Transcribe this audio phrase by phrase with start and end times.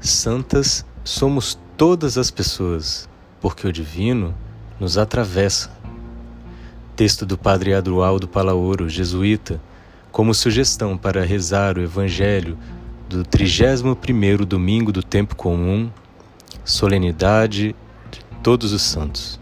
[0.00, 3.06] Santas somos todas as pessoas,
[3.38, 4.34] porque o divino
[4.78, 5.70] nos atravessa.
[6.96, 9.60] Texto do Padre Adroaldo Palaoro, jesuíta,
[10.10, 12.58] como sugestão para rezar o Evangelho
[13.08, 15.90] do 31º domingo do tempo comum,
[16.64, 17.74] solenidade
[18.10, 19.39] de todos os santos.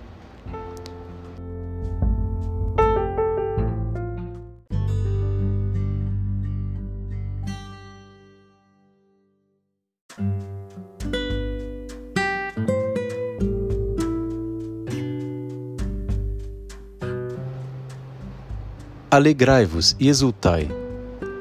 [19.18, 20.70] Alegrai-vos e exultai,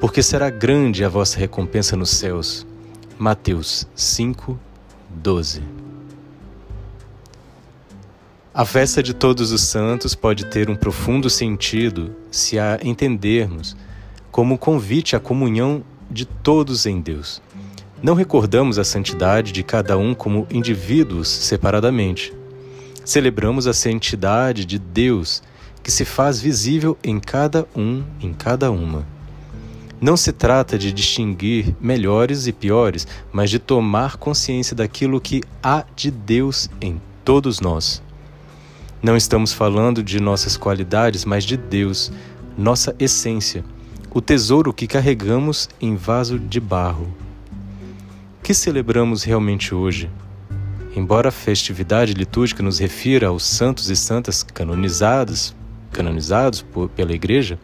[0.00, 2.66] porque será grande a vossa recompensa nos céus.
[3.16, 4.58] Mateus 5,
[5.08, 5.62] 12.
[8.52, 13.76] A festa de Todos os Santos pode ter um profundo sentido se a entendermos
[14.32, 17.40] como um convite à comunhão de todos em Deus.
[18.02, 22.34] Não recordamos a santidade de cada um como indivíduos separadamente.
[23.04, 25.44] Celebramos a santidade de Deus
[25.88, 29.06] que se faz visível em cada um, em cada uma.
[29.98, 35.86] Não se trata de distinguir melhores e piores, mas de tomar consciência daquilo que há
[35.96, 38.02] de Deus em todos nós.
[39.02, 42.12] Não estamos falando de nossas qualidades, mas de Deus,
[42.54, 43.64] nossa essência,
[44.10, 47.08] o tesouro que carregamos em vaso de barro.
[48.38, 50.10] O que celebramos realmente hoje?
[50.94, 55.56] Embora a festividade litúrgica nos refira aos santos e santas canonizados
[55.92, 57.58] canonizados por, pela Igreja,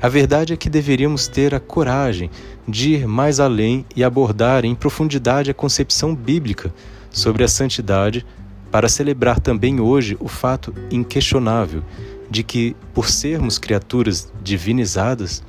[0.00, 2.28] a verdade é que deveríamos ter a coragem
[2.66, 6.74] de ir mais além e abordar em profundidade a concepção bíblica
[7.10, 8.26] sobre a santidade
[8.70, 11.84] para celebrar também hoje o fato inquestionável
[12.28, 15.42] de que, por sermos criaturas divinizadas,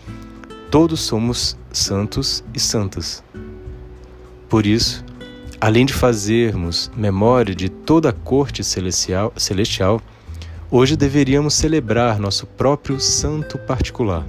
[0.69, 3.23] todos somos santos e santas.
[4.49, 5.03] Por isso,
[5.59, 10.01] além de fazermos memória de toda a corte celestial, celestial
[10.75, 14.25] Hoje deveríamos celebrar nosso próprio santo particular,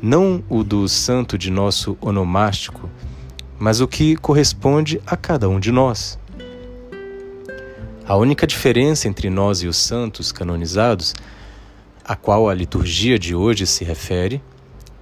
[0.00, 2.88] não o do santo de nosso onomástico,
[3.58, 6.18] mas o que corresponde a cada um de nós.
[8.06, 11.14] A única diferença entre nós e os santos canonizados,
[12.02, 14.42] a qual a liturgia de hoje se refere,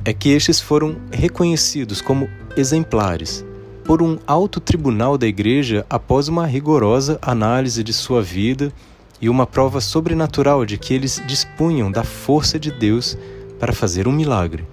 [0.04, 3.44] é que estes foram reconhecidos como exemplares
[3.84, 8.72] por um alto tribunal da Igreja após uma rigorosa análise de sua vida
[9.20, 13.16] e uma prova sobrenatural de que eles dispunham da força de Deus
[13.58, 14.66] para fazer um milagre.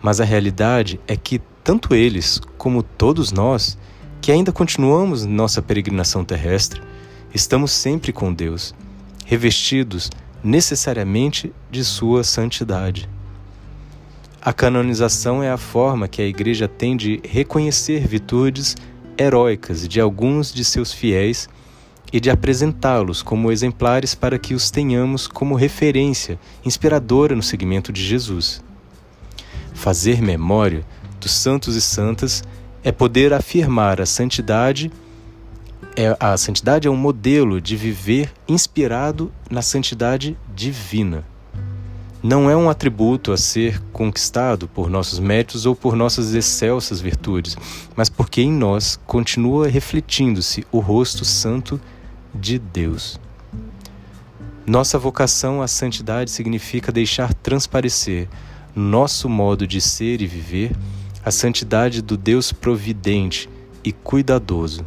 [0.00, 3.76] Mas a realidade é que tanto eles como todos nós,
[4.20, 6.80] que ainda continuamos nossa peregrinação terrestre,
[7.34, 8.74] estamos sempre com Deus,
[9.26, 10.10] revestidos
[10.42, 13.08] necessariamente de Sua santidade.
[14.40, 18.74] A canonização é a forma que a Igreja tem de reconhecer virtudes
[19.18, 21.46] heróicas de alguns de seus fiéis
[22.12, 28.02] e de apresentá-los como exemplares para que os tenhamos como referência inspiradora no seguimento de
[28.04, 28.62] Jesus.
[29.74, 30.84] Fazer memória
[31.20, 32.42] dos santos e santas
[32.82, 34.90] é poder afirmar a santidade.
[35.96, 41.24] É, a santidade é um modelo de viver inspirado na santidade divina.
[42.22, 47.56] Não é um atributo a ser conquistado por nossos méritos ou por nossas excelsas virtudes,
[47.96, 51.80] mas porque em nós continua refletindo-se o rosto santo
[52.34, 53.18] de Deus.
[54.66, 58.28] Nossa vocação à santidade significa deixar transparecer
[58.76, 60.72] nosso modo de ser e viver
[61.24, 63.48] a santidade do Deus providente
[63.82, 64.84] e cuidadoso.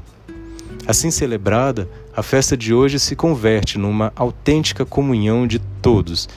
[0.86, 6.30] Assim celebrada, a festa de hoje se converte numa autêntica comunhão de todos,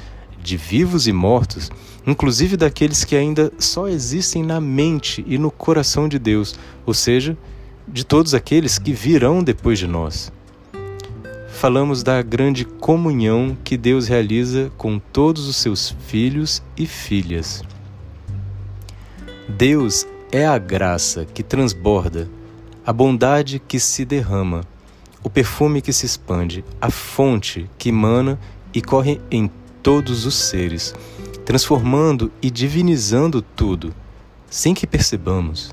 [0.47, 1.71] de vivos e mortos,
[2.07, 6.55] inclusive daqueles que ainda só existem na mente e no coração de Deus,
[6.87, 7.37] ou seja,
[7.87, 10.33] de todos aqueles que virão depois de nós
[11.57, 17.65] falamos da grande comunhão que Deus realiza com todos os seus filhos e filhas.
[19.49, 22.29] Deus é a graça que transborda,
[22.85, 24.61] a bondade que se derrama,
[25.23, 28.39] o perfume que se expande, a fonte que emana
[28.75, 29.51] e corre em
[29.87, 30.93] todos os seres,
[31.45, 33.95] transformando e divinizando tudo,
[34.51, 35.73] sem que percebamos.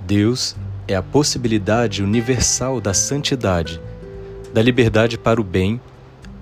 [0.00, 0.54] Deus
[0.86, 3.80] é a possibilidade universal da santidade
[4.52, 5.80] da liberdade para o bem,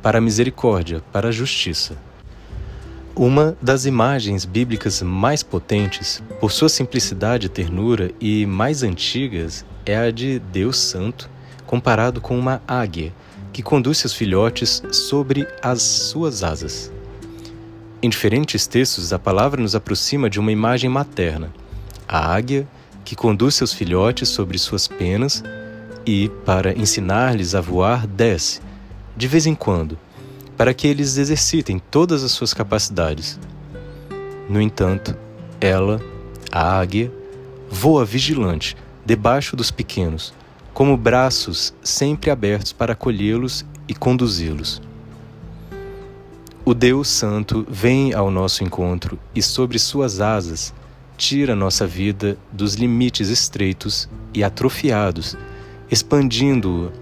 [0.03, 1.97] para a misericórdia, para a justiça.
[3.15, 9.97] Uma das imagens bíblicas mais potentes, por sua simplicidade e ternura, e mais antigas, é
[9.97, 11.31] a de Deus Santo,
[11.65, 13.13] comparado com uma águia
[13.53, 16.93] que conduz seus filhotes sobre as suas asas.
[18.03, 21.53] Em diferentes textos, a palavra nos aproxima de uma imagem materna,
[22.09, 22.67] a águia
[23.05, 25.43] que conduz seus filhotes sobre suas penas
[26.07, 28.61] e, para ensinar-lhes a voar, desce,
[29.17, 29.99] de vez em quando,
[30.57, 33.39] para que eles exercitem todas as suas capacidades.
[34.49, 35.17] No entanto,
[35.61, 36.01] ela,
[36.51, 37.13] a águia,
[37.71, 40.33] voa vigilante debaixo dos pequenos,
[40.73, 44.81] como braços sempre abertos para acolhê-los e conduzi-los.
[46.65, 50.73] O Deus Santo vem ao nosso encontro e, sobre suas asas,
[51.17, 55.37] tira nossa vida dos limites estreitos e atrofiados,
[55.91, 56.93] expandindo-o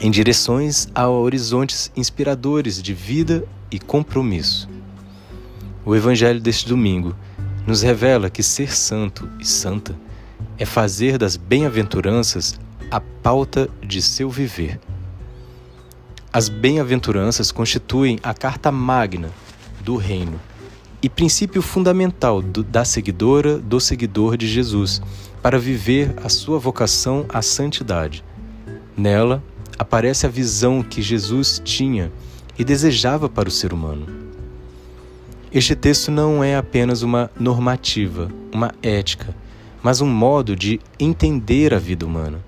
[0.00, 4.68] em direções a horizontes inspiradores de vida e compromisso.
[5.84, 7.14] O Evangelho deste domingo
[7.66, 9.94] nos revela que ser santo e santa
[10.58, 12.58] é fazer das bem-aventuranças
[12.90, 14.80] a pauta de seu viver.
[16.32, 19.30] As bem-aventuranças constituem a carta magna
[19.82, 20.40] do reino
[21.02, 25.00] e princípio fundamental do, da seguidora do seguidor de Jesus
[25.42, 28.24] para viver a sua vocação à santidade.
[28.96, 29.42] Nela
[29.78, 32.10] aparece a visão que Jesus tinha
[32.58, 34.06] e desejava para o ser humano.
[35.52, 39.34] Este texto não é apenas uma normativa, uma ética,
[39.86, 42.40] mas um modo de entender a vida humana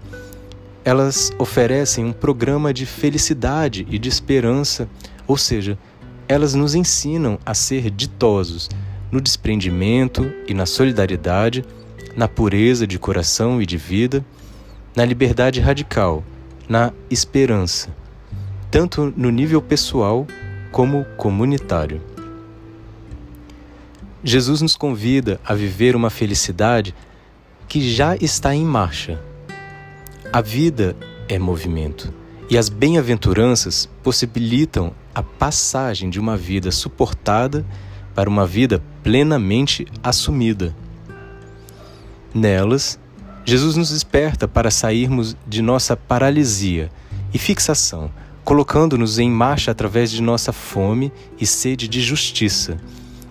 [0.85, 4.89] elas oferecem um programa de felicidade e de esperança,
[5.25, 5.79] ou seja,
[6.27, 8.69] elas nos ensinam a ser ditosos
[9.13, 11.65] no desprendimento e na solidariedade,
[12.17, 14.25] na pureza de coração e de vida,
[14.97, 16.25] na liberdade radical,
[16.69, 17.89] na esperança,
[18.69, 20.27] tanto no nível pessoal
[20.73, 22.01] como comunitário.
[24.25, 26.93] Jesus nos convida a viver uma felicidade
[27.69, 29.21] que já está em marcha
[30.31, 30.95] a vida
[31.27, 32.13] é movimento
[32.51, 37.65] e as bem-aventuranças possibilitam a passagem de uma vida suportada
[38.15, 40.77] para uma vida plenamente assumida.
[42.35, 43.01] Nelas,
[43.43, 46.91] Jesus nos desperta para sairmos de nossa paralisia
[47.33, 48.11] e fixação,
[48.45, 51.11] colocando-nos em marcha através de nossa fome
[51.41, 52.77] e sede de justiça,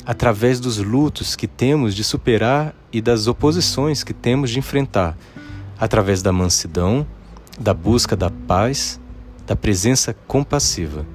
[0.03, 5.17] através dos lutos que temos de superar e das oposições que temos de enfrentar
[5.79, 7.05] através da mansidão,
[7.59, 8.99] da busca da paz,
[9.45, 11.05] da presença compassiva.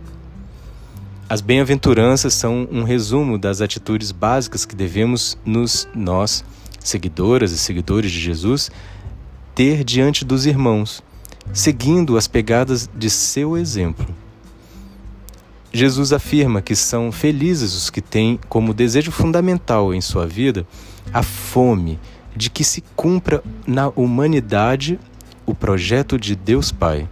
[1.28, 6.44] As bem-aventuranças são um resumo das atitudes básicas que devemos nos nós,
[6.78, 8.70] seguidoras e seguidores de Jesus,
[9.54, 11.02] ter diante dos irmãos,
[11.52, 14.14] seguindo as pegadas de seu exemplo.
[15.72, 20.66] Jesus afirma que são felizes os que têm como desejo fundamental em sua vida
[21.12, 21.98] a fome
[22.34, 24.98] de que se cumpra na humanidade
[25.44, 27.08] o projeto de Deus Pai.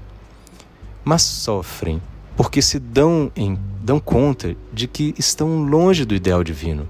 [1.05, 2.01] Mas sofrem
[2.37, 6.89] porque se dão, em, dão conta de que estão longe do ideal divino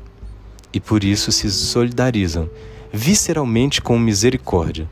[0.73, 2.49] e por isso se solidarizam
[2.93, 4.89] visceralmente com misericórdia,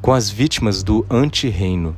[0.00, 1.96] com as vítimas do anti-reino,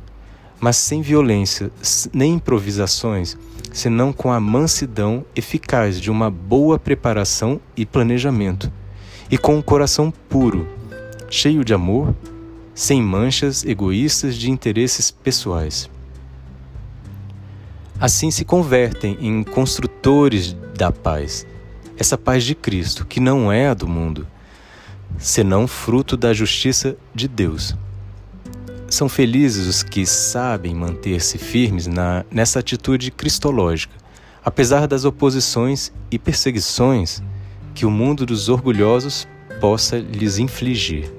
[0.59, 1.71] mas sem violência
[2.13, 3.37] nem improvisações,
[3.71, 8.71] senão com a mansidão eficaz de uma boa preparação e planejamento
[9.33, 10.67] e com um coração puro,
[11.27, 12.13] cheio de amor,
[12.75, 15.89] sem manchas egoístas de interesses pessoais.
[17.99, 21.47] Assim se convertem em construtores da paz,
[21.97, 24.27] essa paz de Cristo, que não é a do mundo,
[25.17, 27.75] senão fruto da justiça de Deus.
[28.87, 33.95] São felizes os que sabem manter-se firmes na, nessa atitude cristológica,
[34.45, 37.23] apesar das oposições e perseguições
[37.73, 39.27] que o mundo dos orgulhosos
[39.59, 41.11] possa lhes infligir.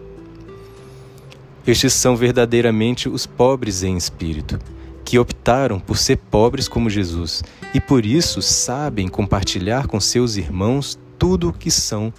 [1.67, 4.59] Estes são verdadeiramente os pobres em espírito,
[5.05, 7.43] que optaram por ser pobres como Jesus
[7.75, 12.13] e por isso sabem compartilhar com seus irmãos tudo o que são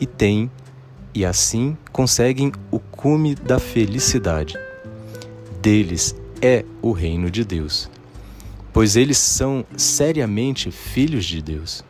[0.00, 0.50] e têm,
[1.12, 4.56] e assim conseguem o cume da felicidade.
[5.60, 7.90] Deles é o reino de Deus,
[8.72, 11.84] pois eles são seriamente filhos de Deus.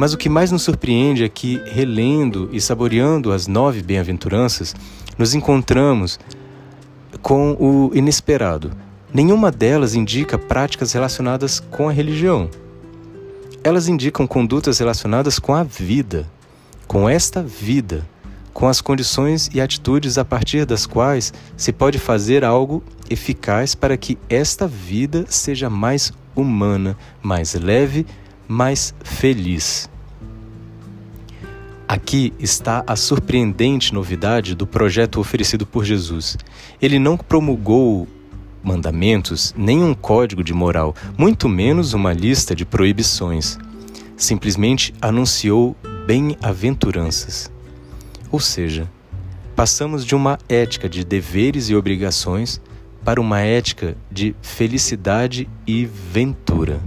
[0.00, 4.74] Mas o que mais nos surpreende é que, relendo e saboreando as nove bem-aventuranças,
[5.18, 6.18] nos encontramos
[7.20, 8.72] com o inesperado.
[9.12, 12.48] Nenhuma delas indica práticas relacionadas com a religião.
[13.62, 16.26] Elas indicam condutas relacionadas com a vida,
[16.86, 18.08] com esta vida,
[18.54, 23.98] com as condições e atitudes a partir das quais se pode fazer algo eficaz para
[23.98, 28.06] que esta vida seja mais humana, mais leve,
[28.50, 29.88] mais feliz.
[31.86, 36.36] Aqui está a surpreendente novidade do projeto oferecido por Jesus.
[36.82, 38.08] Ele não promulgou
[38.60, 43.56] mandamentos, nem um código de moral, muito menos uma lista de proibições.
[44.16, 47.52] Simplesmente anunciou bem-aventuranças.
[48.32, 48.90] Ou seja,
[49.54, 52.60] passamos de uma ética de deveres e obrigações
[53.04, 56.80] para uma ética de felicidade e ventura.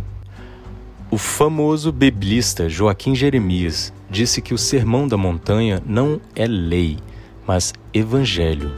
[1.13, 6.98] O famoso biblista Joaquim Jeremias disse que o Sermão da Montanha não é lei,
[7.46, 8.72] mas evangelho.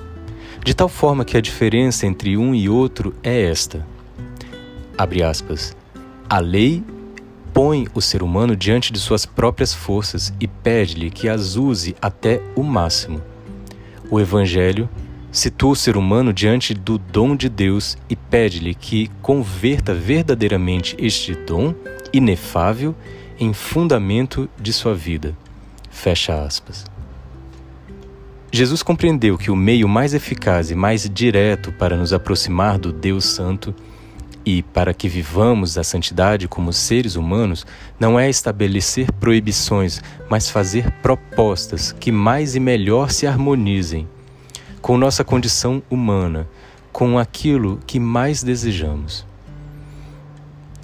[0.61, 3.87] De tal forma que a diferença entre um e outro é esta:
[4.97, 5.77] abre aspas.
[6.29, 6.83] A lei
[7.53, 12.41] põe o ser humano diante de suas próprias forças e pede-lhe que as use até
[12.53, 13.21] o máximo.
[14.11, 14.89] O evangelho
[15.35, 21.35] situa o ser humano diante do dom de Deus e pede-lhe que converta verdadeiramente este
[21.35, 21.75] dom
[22.13, 22.95] inefável
[23.37, 25.35] em fundamento de sua vida.
[25.89, 26.85] Fecha aspas.
[28.49, 33.25] Jesus compreendeu que o meio mais eficaz e mais direto para nos aproximar do Deus
[33.25, 33.75] Santo
[34.45, 37.65] e para que vivamos a santidade como seres humanos
[37.99, 44.07] não é estabelecer proibições, mas fazer propostas que mais e melhor se harmonizem
[44.85, 46.47] com nossa condição humana,
[46.91, 49.25] com aquilo que mais desejamos.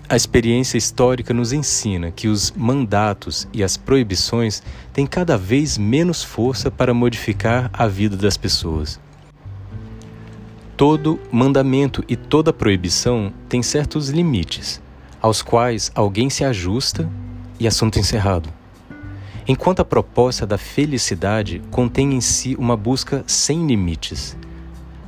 [0.10, 6.24] A experiência histórica nos ensina que os mandatos e as proibições têm cada vez menos
[6.24, 9.00] força para modificar a vida das pessoas.
[10.76, 14.82] Todo mandamento e toda proibição tem certos limites,
[15.22, 17.08] aos quais alguém se ajusta
[17.60, 18.61] e assunto encerrado.
[19.52, 24.38] Enquanto a proposta da felicidade contém em si uma busca sem limites.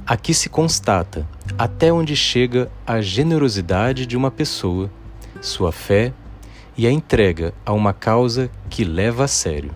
[0.05, 1.25] Aqui se constata
[1.57, 4.91] até onde chega a generosidade de uma pessoa,
[5.39, 6.11] sua fé
[6.77, 9.73] e a entrega a uma causa que leva a sério.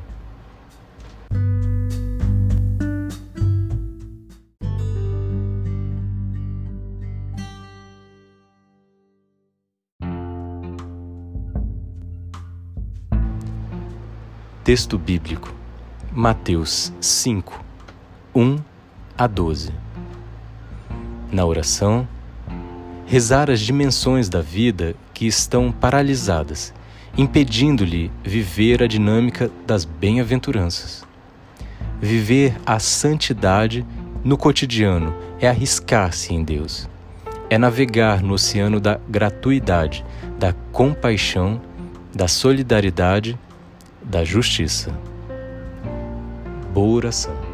[14.67, 15.55] Texto bíblico:
[16.11, 17.63] Mateus 5,
[18.35, 18.57] 1
[19.17, 19.71] a 12.
[21.31, 22.05] Na oração,
[23.05, 26.73] rezar as dimensões da vida que estão paralisadas,
[27.17, 31.05] impedindo-lhe viver a dinâmica das bem-aventuranças.
[32.01, 33.85] Viver a santidade
[34.21, 36.89] no cotidiano é arriscar-se em Deus.
[37.49, 40.03] É navegar no oceano da gratuidade,
[40.37, 41.61] da compaixão,
[42.13, 43.39] da solidariedade
[44.09, 44.91] da justiça.
[46.73, 47.46] Boa oração.